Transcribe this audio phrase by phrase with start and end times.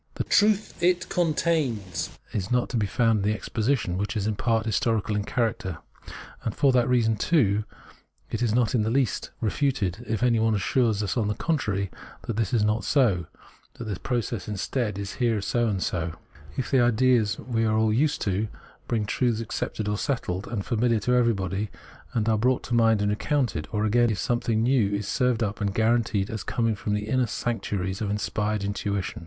[0.15, 4.35] The truth it contains is not to be found in this exposition, which is in
[4.35, 5.77] part historical in character.
[6.43, 7.65] And just for that reason, too,
[8.31, 11.15] it is not in the least 66 Phenomenology of Mind refuted if anyone assures us
[11.17, 11.91] on the contrary
[12.23, 13.27] that this is not so,
[13.75, 16.13] that the process instead is here so and so,
[16.57, 18.47] if ideas we are all used to,
[18.87, 21.69] being truths accepted or settled and famihar to everyone,
[22.15, 25.75] are brought to mind and recoimted, or, again, if something new is served up and
[25.75, 29.19] guaranteed as coming from the inner sanc tuaries of inspired intuition.